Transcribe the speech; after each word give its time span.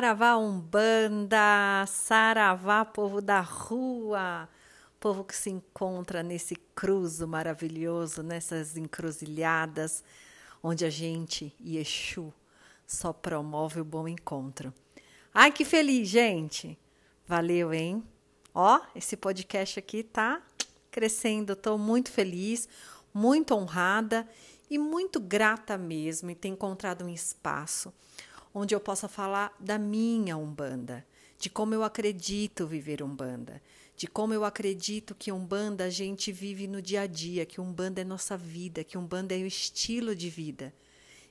Saravá 0.00 0.38
Umbanda, 0.38 1.84
Saravá 1.86 2.86
povo 2.86 3.20
da 3.20 3.42
rua, 3.42 4.48
povo 4.98 5.22
que 5.22 5.36
se 5.36 5.50
encontra 5.50 6.22
nesse 6.22 6.56
cruzo 6.74 7.28
maravilhoso, 7.28 8.22
nessas 8.22 8.78
encruzilhadas, 8.78 10.02
onde 10.62 10.86
a 10.86 10.88
gente 10.90 11.54
e 11.60 11.76
Exu 11.76 12.32
só 12.86 13.12
promove 13.12 13.82
o 13.82 13.84
bom 13.84 14.08
encontro. 14.08 14.72
Ai, 15.34 15.52
que 15.52 15.66
feliz, 15.66 16.08
gente! 16.08 16.78
Valeu, 17.28 17.74
hein? 17.74 18.02
Ó, 18.54 18.80
esse 18.96 19.18
podcast 19.18 19.78
aqui 19.78 20.02
tá 20.02 20.40
crescendo, 20.90 21.52
estou 21.52 21.76
muito 21.76 22.10
feliz, 22.10 22.66
muito 23.12 23.54
honrada 23.54 24.26
e 24.70 24.78
muito 24.78 25.20
grata 25.20 25.76
mesmo 25.76 26.30
em 26.30 26.34
ter 26.34 26.48
encontrado 26.48 27.04
um 27.04 27.08
espaço 27.10 27.92
onde 28.54 28.74
eu 28.74 28.80
possa 28.80 29.08
falar 29.08 29.54
da 29.58 29.78
minha 29.78 30.36
Umbanda, 30.36 31.06
de 31.38 31.48
como 31.48 31.74
eu 31.74 31.82
acredito 31.82 32.66
viver 32.66 33.02
Umbanda, 33.02 33.62
de 33.96 34.06
como 34.06 34.34
eu 34.34 34.44
acredito 34.44 35.14
que 35.14 35.30
Umbanda 35.30 35.84
a 35.84 35.90
gente 35.90 36.32
vive 36.32 36.66
no 36.66 36.82
dia 36.82 37.02
a 37.02 37.06
dia, 37.06 37.46
que 37.46 37.60
Umbanda 37.60 38.00
é 38.00 38.04
nossa 38.04 38.36
vida, 38.36 38.82
que 38.82 38.98
Umbanda 38.98 39.34
é 39.34 39.38
o 39.38 39.46
estilo 39.46 40.14
de 40.14 40.28
vida. 40.28 40.74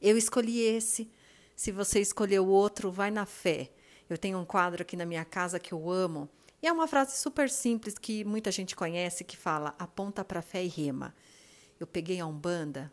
Eu 0.00 0.16
escolhi 0.16 0.60
esse. 0.60 1.10
Se 1.54 1.72
você 1.72 2.00
escolheu 2.00 2.46
outro, 2.46 2.90
vai 2.90 3.10
na 3.10 3.24
fé. 3.24 3.70
Eu 4.08 4.18
tenho 4.18 4.38
um 4.38 4.44
quadro 4.44 4.82
aqui 4.82 4.96
na 4.96 5.06
minha 5.06 5.24
casa 5.24 5.58
que 5.58 5.72
eu 5.72 5.90
amo. 5.90 6.28
E 6.62 6.66
é 6.66 6.72
uma 6.72 6.86
frase 6.86 7.16
super 7.16 7.48
simples 7.48 7.98
que 7.98 8.24
muita 8.24 8.50
gente 8.50 8.76
conhece 8.76 9.24
que 9.24 9.36
fala: 9.36 9.74
aponta 9.78 10.24
para 10.24 10.42
fé 10.42 10.64
e 10.64 10.68
rema. 10.68 11.14
Eu 11.78 11.86
peguei 11.86 12.20
a 12.20 12.26
Umbanda 12.26 12.92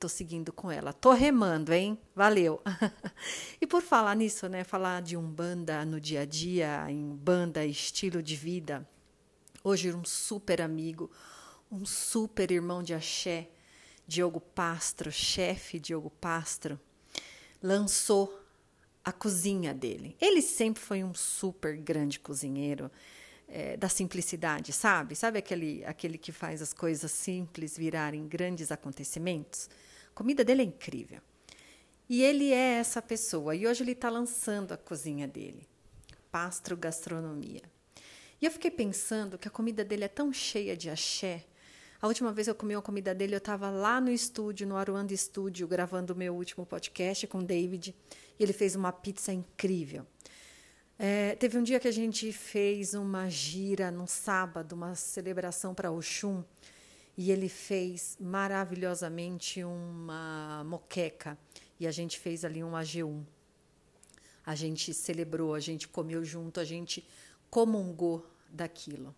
tô 0.00 0.08
seguindo 0.08 0.50
com 0.50 0.70
ela. 0.70 0.94
Tô 0.94 1.12
remando, 1.12 1.74
hein? 1.74 1.98
Valeu. 2.16 2.62
e 3.60 3.66
por 3.66 3.82
falar 3.82 4.16
nisso, 4.16 4.48
né? 4.48 4.64
Falar 4.64 5.02
de 5.02 5.14
umbanda 5.14 5.84
no 5.84 6.00
dia 6.00 6.22
a 6.22 6.24
dia, 6.24 6.86
em 6.88 7.14
banda, 7.14 7.66
estilo 7.66 8.22
de 8.22 8.34
vida. 8.34 8.88
Hoje 9.62 9.92
um 9.92 10.02
super 10.02 10.62
amigo, 10.62 11.10
um 11.70 11.84
super 11.84 12.50
irmão 12.50 12.82
de 12.82 12.94
axé, 12.94 13.50
Diogo 14.06 14.40
Pastro, 14.40 15.12
chefe 15.12 15.78
Diogo 15.78 16.08
Pastro, 16.08 16.80
lançou 17.62 18.42
a 19.04 19.12
cozinha 19.12 19.74
dele. 19.74 20.16
Ele 20.18 20.40
sempre 20.40 20.82
foi 20.82 21.04
um 21.04 21.12
super 21.12 21.76
grande 21.76 22.18
cozinheiro. 22.18 22.90
É, 23.52 23.76
da 23.76 23.88
simplicidade, 23.88 24.72
sabe? 24.72 25.16
Sabe 25.16 25.36
aquele, 25.36 25.84
aquele 25.84 26.16
que 26.16 26.30
faz 26.30 26.62
as 26.62 26.72
coisas 26.72 27.10
simples 27.10 27.76
virarem 27.76 28.28
grandes 28.28 28.70
acontecimentos? 28.70 29.68
Comida 30.20 30.44
dele 30.44 30.60
é 30.60 30.64
incrível. 30.66 31.18
E 32.06 32.22
ele 32.22 32.52
é 32.52 32.74
essa 32.74 33.00
pessoa. 33.00 33.56
E 33.56 33.66
hoje 33.66 33.82
ele 33.82 33.92
está 33.92 34.10
lançando 34.10 34.72
a 34.72 34.76
cozinha 34.76 35.26
dele, 35.26 35.66
Pastro 36.30 36.76
Gastronomia. 36.76 37.62
E 38.38 38.44
eu 38.44 38.50
fiquei 38.50 38.70
pensando 38.70 39.38
que 39.38 39.48
a 39.48 39.50
comida 39.50 39.82
dele 39.82 40.04
é 40.04 40.08
tão 40.08 40.30
cheia 40.30 40.76
de 40.76 40.90
axé. 40.90 41.46
A 42.02 42.06
última 42.06 42.34
vez 42.34 42.48
eu 42.48 42.54
comi 42.54 42.74
a 42.74 42.82
comida 42.82 43.14
dele, 43.14 43.34
eu 43.34 43.38
estava 43.38 43.70
lá 43.70 43.98
no 43.98 44.10
estúdio, 44.10 44.66
no 44.66 44.76
Aruanda 44.76 45.14
Estúdio, 45.14 45.66
gravando 45.66 46.12
o 46.12 46.16
meu 46.16 46.34
último 46.34 46.66
podcast 46.66 47.26
com 47.26 47.38
o 47.38 47.42
David. 47.42 47.96
E 48.38 48.42
ele 48.42 48.52
fez 48.52 48.76
uma 48.76 48.92
pizza 48.92 49.32
incrível. 49.32 50.06
É, 50.98 51.34
teve 51.36 51.56
um 51.56 51.62
dia 51.62 51.80
que 51.80 51.88
a 51.88 51.92
gente 51.92 52.30
fez 52.30 52.92
uma 52.92 53.30
gira 53.30 53.90
no 53.90 54.06
sábado, 54.06 54.74
uma 54.74 54.94
celebração 54.94 55.74
para 55.74 55.90
Oxum 55.90 56.44
e 57.20 57.30
ele 57.30 57.50
fez 57.50 58.16
maravilhosamente 58.18 59.62
uma 59.62 60.64
moqueca 60.64 61.36
e 61.78 61.86
a 61.86 61.90
gente 61.90 62.18
fez 62.18 62.46
ali 62.46 62.64
um 62.64 62.70
AG1. 62.70 63.22
A 64.46 64.54
gente 64.54 64.94
celebrou, 64.94 65.54
a 65.54 65.60
gente 65.60 65.86
comeu 65.86 66.24
junto, 66.24 66.58
a 66.58 66.64
gente 66.64 67.06
comungou 67.50 68.26
daquilo. 68.48 69.14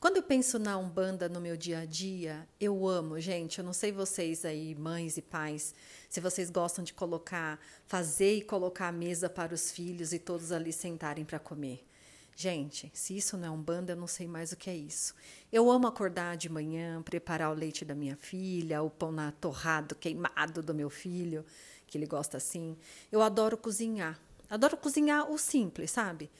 Quando 0.00 0.16
eu 0.16 0.22
penso 0.22 0.58
na 0.58 0.78
Umbanda 0.78 1.28
no 1.28 1.38
meu 1.38 1.54
dia 1.54 1.80
a 1.80 1.84
dia, 1.84 2.48
eu 2.58 2.88
amo, 2.88 3.20
gente. 3.20 3.58
Eu 3.58 3.64
não 3.64 3.74
sei 3.74 3.92
vocês 3.92 4.46
aí, 4.46 4.74
mães 4.74 5.18
e 5.18 5.22
pais, 5.22 5.74
se 6.08 6.18
vocês 6.18 6.48
gostam 6.48 6.82
de 6.82 6.94
colocar, 6.94 7.60
fazer 7.86 8.36
e 8.36 8.42
colocar 8.42 8.88
a 8.88 8.92
mesa 8.92 9.28
para 9.28 9.54
os 9.54 9.70
filhos 9.70 10.14
e 10.14 10.18
todos 10.18 10.50
ali 10.50 10.72
sentarem 10.72 11.26
para 11.26 11.38
comer. 11.38 11.86
Gente, 12.34 12.90
se 12.94 13.16
isso 13.16 13.36
não 13.36 13.48
é 13.48 13.50
um 13.50 13.62
banda, 13.62 13.92
eu 13.92 13.96
não 13.96 14.06
sei 14.06 14.26
mais 14.26 14.52
o 14.52 14.56
que 14.56 14.70
é 14.70 14.76
isso. 14.76 15.14
Eu 15.52 15.70
amo 15.70 15.86
acordar 15.86 16.36
de 16.36 16.48
manhã, 16.48 17.02
preparar 17.02 17.50
o 17.50 17.54
leite 17.54 17.84
da 17.84 17.94
minha 17.94 18.16
filha, 18.16 18.82
o 18.82 18.90
pão 18.90 19.12
na 19.12 19.32
torrado 19.32 19.94
queimado 19.94 20.62
do 20.62 20.74
meu 20.74 20.88
filho, 20.88 21.44
que 21.86 21.98
ele 21.98 22.06
gosta 22.06 22.38
assim. 22.38 22.76
Eu 23.10 23.20
adoro 23.20 23.56
cozinhar. 23.56 24.18
Adoro 24.48 24.76
cozinhar 24.76 25.30
o 25.30 25.38
simples, 25.38 25.90
sabe? 25.90 26.30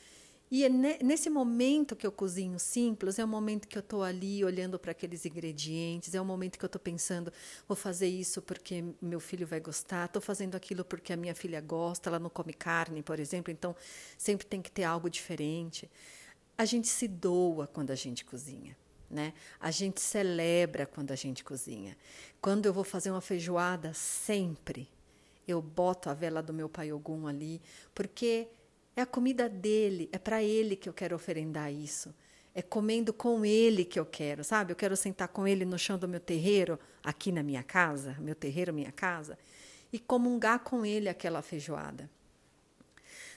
E 0.55 0.67
é 0.67 0.69
nesse 0.69 1.31
momento 1.31 1.97
que 1.97 2.07
eu 2.07 2.13
cozinho 2.13 2.59
simples, 2.59 3.19
é 3.19 3.25
o 3.25 3.27
momento 3.27 3.67
que 3.67 3.79
eu 3.79 3.81
estou 3.81 4.03
ali 4.03 4.45
olhando 4.45 4.79
para 4.79 4.91
aqueles 4.91 5.25
ingredientes, 5.25 6.15
é 6.15 6.21
o 6.21 6.25
momento 6.27 6.59
que 6.59 6.65
eu 6.65 6.67
estou 6.67 6.79
pensando, 6.79 7.33
vou 7.67 7.75
fazer 7.75 8.07
isso 8.07 8.43
porque 8.43 8.85
meu 9.01 9.19
filho 9.19 9.47
vai 9.47 9.61
gostar, 9.61 10.05
estou 10.05 10.21
fazendo 10.21 10.55
aquilo 10.55 10.85
porque 10.85 11.11
a 11.11 11.17
minha 11.17 11.35
filha 11.35 11.59
gosta, 11.59 12.11
ela 12.11 12.19
não 12.19 12.29
come 12.29 12.53
carne, 12.53 13.03
por 13.03 13.19
exemplo, 13.19 13.51
então 13.51 13.75
sempre 14.19 14.47
tem 14.47 14.61
que 14.61 14.71
ter 14.71 14.85
algo 14.85 15.09
diferente. 15.09 15.91
A 16.59 16.67
gente 16.67 16.87
se 16.87 17.09
doa 17.09 17.67
quando 17.67 17.91
a 17.91 17.95
gente 17.95 18.23
cozinha. 18.23 18.77
Né? 19.09 19.33
A 19.59 19.71
gente 19.71 20.03
celebra 20.03 20.85
quando 20.85 21.13
a 21.13 21.17
gente 21.17 21.43
cozinha. 21.43 21.97
Quando 22.43 22.67
eu 22.67 22.75
vou 22.75 22.85
fazer 22.85 23.11
uma 23.11 23.23
feijoada, 23.23 23.95
sempre 23.95 24.87
eu 25.49 25.63
boto 25.63 26.11
a 26.11 26.15
vela 26.15 26.43
do 26.43 26.53
meu 26.53 26.69
pai 26.69 26.93
Ogum 26.93 27.27
ali, 27.27 27.59
porque 27.95 28.49
é 28.95 29.01
a 29.01 29.07
comida 29.07 29.49
dele, 29.49 30.09
é 30.13 30.19
para 30.19 30.43
ele 30.43 30.77
que 30.77 30.89
eu 30.89 30.93
quero 30.93 31.17
oferendar 31.17 31.73
isso. 31.73 32.15
É 32.55 32.61
comendo 32.61 33.13
com 33.15 33.45
ele 33.45 33.85
que 33.85 33.99
eu 33.99 34.05
quero, 34.05 34.45
sabe? 34.45 34.73
Eu 34.73 34.77
quero 34.77 34.95
sentar 34.95 35.29
com 35.29 35.49
ele 35.49 35.65
no 35.65 35.79
chão 35.79 35.97
do 35.97 36.07
meu 36.07 36.21
terreiro, 36.21 36.79
aqui 37.03 37.33
na 37.33 37.43
minha 37.43 37.63
casa, 37.63 38.15
meu 38.21 38.35
terreiro, 38.35 38.75
minha 38.75 38.93
casa, 38.93 39.39
e 39.91 39.99
comungar 39.99 40.61
com 40.61 40.85
ele 40.85 41.09
aquela 41.09 41.41
feijoada. 41.41 42.11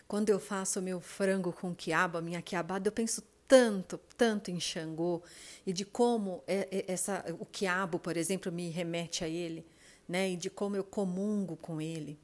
Quando 0.05 0.29
eu 0.29 0.39
faço 0.39 0.81
meu 0.81 0.99
frango 0.99 1.53
com 1.53 1.73
quiabo, 1.73 2.17
a 2.17 2.21
minha 2.21 2.41
quiabada, 2.41 2.89
eu 2.89 2.91
penso 2.91 3.23
tanto, 3.47 3.97
tanto 4.17 4.51
em 4.51 4.59
Xangô 4.59 5.23
e 5.65 5.71
de 5.71 5.85
como 5.85 6.43
é, 6.45 6.67
é, 6.69 6.91
essa, 6.91 7.23
o 7.39 7.45
quiabo, 7.45 7.97
por 7.97 8.17
exemplo, 8.17 8.51
me 8.51 8.69
remete 8.69 9.23
a 9.23 9.29
ele, 9.29 9.65
né? 10.07 10.31
E 10.31 10.35
de 10.35 10.49
como 10.49 10.75
eu 10.75 10.83
comungo 10.83 11.55
com 11.55 11.79
ele 11.79 12.19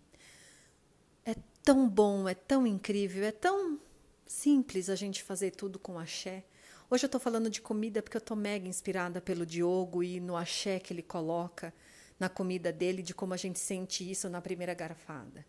tão 1.63 1.87
bom, 1.87 2.27
é 2.27 2.33
tão 2.33 2.65
incrível, 2.65 3.23
é 3.23 3.31
tão 3.31 3.79
simples 4.25 4.89
a 4.89 4.95
gente 4.95 5.23
fazer 5.23 5.51
tudo 5.51 5.77
com 5.77 5.99
axé. 5.99 6.43
Hoje 6.89 7.05
eu 7.05 7.07
estou 7.07 7.21
falando 7.21 7.49
de 7.49 7.61
comida 7.61 8.01
porque 8.01 8.17
eu 8.17 8.21
estou 8.21 8.35
mega 8.35 8.67
inspirada 8.67 9.21
pelo 9.21 9.45
Diogo 9.45 10.03
e 10.03 10.19
no 10.19 10.35
axé 10.35 10.79
que 10.79 10.93
ele 10.93 11.01
coloca 11.01 11.73
na 12.19 12.29
comida 12.29 12.71
dele, 12.71 13.01
de 13.01 13.13
como 13.13 13.33
a 13.33 13.37
gente 13.37 13.59
sente 13.59 14.09
isso 14.09 14.29
na 14.29 14.41
primeira 14.41 14.73
garfada, 14.75 15.45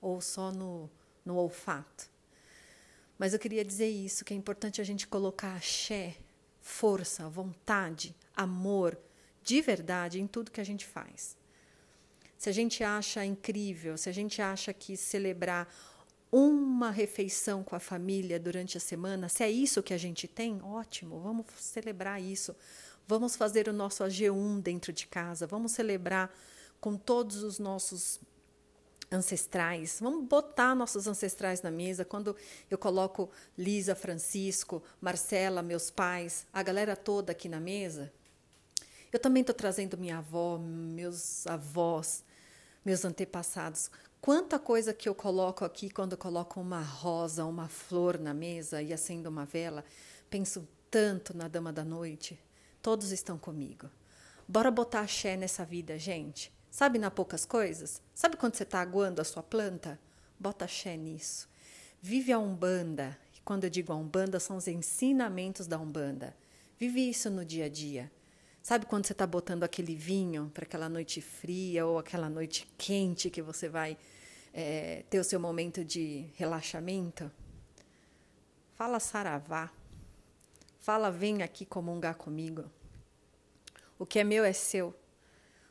ou 0.00 0.20
só 0.20 0.50
no, 0.50 0.90
no 1.24 1.36
olfato. 1.36 2.10
Mas 3.16 3.32
eu 3.32 3.38
queria 3.38 3.64
dizer 3.64 3.88
isso, 3.88 4.24
que 4.24 4.34
é 4.34 4.36
importante 4.36 4.80
a 4.80 4.84
gente 4.84 5.06
colocar 5.06 5.54
axé, 5.54 6.16
força, 6.60 7.28
vontade, 7.28 8.14
amor, 8.34 8.98
de 9.42 9.60
verdade 9.60 10.20
em 10.20 10.26
tudo 10.26 10.50
que 10.50 10.60
a 10.60 10.64
gente 10.64 10.84
faz 10.84 11.36
se 12.44 12.50
a 12.50 12.52
gente 12.52 12.84
acha 12.84 13.24
incrível, 13.24 13.96
se 13.96 14.06
a 14.06 14.12
gente 14.12 14.42
acha 14.42 14.70
que 14.70 14.98
celebrar 14.98 15.66
uma 16.30 16.90
refeição 16.90 17.64
com 17.64 17.74
a 17.74 17.80
família 17.80 18.38
durante 18.38 18.76
a 18.76 18.80
semana, 18.80 19.30
se 19.30 19.42
é 19.42 19.50
isso 19.50 19.82
que 19.82 19.94
a 19.94 19.96
gente 19.96 20.28
tem, 20.28 20.60
ótimo, 20.62 21.20
vamos 21.20 21.46
celebrar 21.56 22.20
isso. 22.20 22.54
Vamos 23.08 23.34
fazer 23.34 23.66
o 23.66 23.72
nosso 23.72 24.04
AG1 24.04 24.60
dentro 24.60 24.92
de 24.92 25.06
casa, 25.06 25.46
vamos 25.46 25.72
celebrar 25.72 26.30
com 26.82 26.98
todos 26.98 27.42
os 27.42 27.58
nossos 27.58 28.20
ancestrais. 29.10 29.96
Vamos 30.02 30.28
botar 30.28 30.74
nossos 30.74 31.06
ancestrais 31.06 31.62
na 31.62 31.70
mesa. 31.70 32.04
Quando 32.04 32.36
eu 32.70 32.76
coloco 32.76 33.30
Lisa, 33.56 33.94
Francisco, 33.94 34.82
Marcela, 35.00 35.62
meus 35.62 35.88
pais, 35.88 36.46
a 36.52 36.62
galera 36.62 36.94
toda 36.94 37.32
aqui 37.32 37.48
na 37.48 37.58
mesa, 37.58 38.12
eu 39.10 39.18
também 39.18 39.40
estou 39.40 39.54
trazendo 39.54 39.96
minha 39.96 40.18
avó, 40.18 40.58
meus 40.58 41.46
avós, 41.46 42.22
meus 42.84 43.04
antepassados. 43.04 43.90
Quanta 44.20 44.58
coisa 44.58 44.94
que 44.94 45.08
eu 45.08 45.14
coloco 45.14 45.64
aqui 45.64 45.90
quando 45.90 46.12
eu 46.12 46.18
coloco 46.18 46.60
uma 46.60 46.80
rosa, 46.80 47.44
uma 47.44 47.68
flor 47.68 48.18
na 48.18 48.34
mesa 48.34 48.82
e 48.82 48.92
acendo 48.92 49.28
uma 49.28 49.44
vela. 49.44 49.84
Penso 50.30 50.68
tanto 50.90 51.36
na 51.36 51.48
dama 51.48 51.72
da 51.72 51.84
noite. 51.84 52.38
Todos 52.80 53.12
estão 53.12 53.38
comigo. 53.38 53.88
Bora 54.46 54.70
botar 54.70 55.00
axé 55.00 55.36
nessa 55.36 55.64
vida, 55.64 55.98
gente. 55.98 56.52
Sabe 56.70 56.98
na 56.98 57.10
poucas 57.10 57.46
coisas? 57.46 58.02
Sabe 58.14 58.36
quando 58.36 58.56
você 58.56 58.62
está 58.62 58.80
aguando 58.80 59.20
a 59.20 59.24
sua 59.24 59.42
planta? 59.42 59.98
Bota 60.38 60.64
axé 60.64 60.96
nisso. 60.96 61.48
Vive 62.02 62.32
a 62.32 62.38
Umbanda. 62.38 63.16
E 63.34 63.40
quando 63.40 63.64
eu 63.64 63.70
digo 63.70 63.92
a 63.92 63.96
Umbanda, 63.96 64.40
são 64.40 64.56
os 64.56 64.68
ensinamentos 64.68 65.66
da 65.66 65.78
Umbanda. 65.78 66.36
Vive 66.78 67.08
isso 67.08 67.30
no 67.30 67.44
dia 67.44 67.66
a 67.66 67.68
dia. 67.68 68.10
Sabe 68.64 68.86
quando 68.86 69.04
você 69.06 69.12
está 69.12 69.26
botando 69.26 69.62
aquele 69.62 69.94
vinho 69.94 70.50
para 70.54 70.64
aquela 70.64 70.88
noite 70.88 71.20
fria 71.20 71.84
ou 71.84 71.98
aquela 71.98 72.30
noite 72.30 72.66
quente 72.78 73.28
que 73.28 73.42
você 73.42 73.68
vai 73.68 73.94
é, 74.54 75.04
ter 75.10 75.18
o 75.18 75.24
seu 75.24 75.38
momento 75.38 75.84
de 75.84 76.30
relaxamento, 76.34 77.30
fala 78.74 78.98
saravá. 78.98 79.70
Fala, 80.80 81.10
vem 81.10 81.42
aqui 81.42 81.66
comungar 81.66 82.14
comigo. 82.14 82.64
O 83.98 84.06
que 84.06 84.18
é 84.18 84.24
meu 84.24 84.42
é 84.42 84.54
seu. 84.54 84.94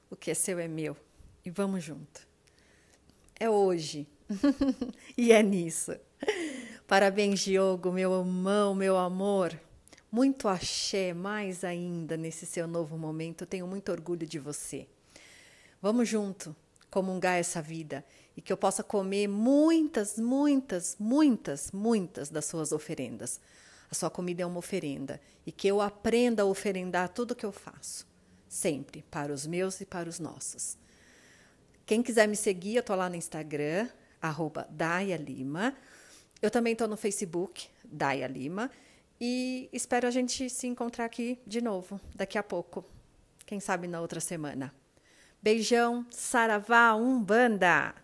O 0.07 0.15
que 0.15 0.29
é 0.29 0.35
seu 0.35 0.59
é 0.59 0.67
meu. 0.67 0.95
E 1.43 1.49
vamos 1.49 1.83
junto. 1.83 2.27
É 3.39 3.49
hoje. 3.49 4.07
e 5.17 5.31
é 5.31 5.41
nisso. 5.41 5.97
Parabéns, 6.85 7.39
Diogo, 7.39 7.91
meu 7.91 8.13
amão, 8.13 8.75
meu 8.75 8.95
amor. 8.99 9.59
Muito 10.13 10.47
axé, 10.47 11.11
mais 11.11 11.63
ainda 11.63 12.15
nesse 12.15 12.45
seu 12.45 12.67
novo 12.67 12.95
momento. 12.99 13.41
Eu 13.41 13.47
tenho 13.47 13.65
muito 13.65 13.91
orgulho 13.91 14.27
de 14.27 14.37
você. 14.37 14.87
Vamos 15.81 16.07
junto 16.07 16.55
comungar 16.91 17.39
essa 17.39 17.63
vida 17.63 18.05
e 18.37 18.41
que 18.41 18.53
eu 18.53 18.57
possa 18.57 18.83
comer 18.83 19.27
muitas, 19.27 20.19
muitas, 20.19 20.95
muitas, 20.99 21.71
muitas 21.71 22.29
das 22.29 22.45
suas 22.45 22.71
oferendas. 22.71 23.41
A 23.89 23.95
sua 23.95 24.11
comida 24.11 24.43
é 24.43 24.45
uma 24.45 24.59
oferenda 24.59 25.19
e 25.47 25.51
que 25.51 25.67
eu 25.67 25.81
aprenda 25.81 26.43
a 26.43 26.45
oferendar 26.45 27.09
tudo 27.09 27.33
que 27.33 27.43
eu 27.43 27.51
faço, 27.51 28.05
sempre 28.47 29.03
para 29.09 29.33
os 29.33 29.47
meus 29.47 29.81
e 29.81 29.85
para 29.85 30.07
os 30.07 30.19
nossos. 30.19 30.77
Quem 31.87 32.03
quiser 32.03 32.27
me 32.27 32.35
seguir, 32.35 32.75
eu 32.75 32.81
estou 32.81 32.95
lá 32.95 33.09
no 33.09 33.15
Instagram, 33.15 33.89
arroba 34.21 34.67
Daia 34.69 35.17
Lima. 35.17 35.75
Eu 36.39 36.51
também 36.51 36.73
estou 36.73 36.87
no 36.87 36.97
Facebook, 36.97 37.67
Daia 37.83 38.27
Lima. 38.27 38.69
E 39.25 39.69
espero 39.71 40.05
a 40.05 40.11
gente 40.11 40.49
se 40.49 40.67
encontrar 40.67 41.05
aqui 41.05 41.39
de 41.47 41.61
novo 41.61 41.97
daqui 42.13 42.37
a 42.37 42.43
pouco. 42.43 42.83
Quem 43.45 43.57
sabe 43.57 43.87
na 43.87 44.01
outra 44.01 44.19
semana. 44.19 44.75
Beijão, 45.41 46.05
saravá, 46.09 46.93
umbanda! 46.93 47.95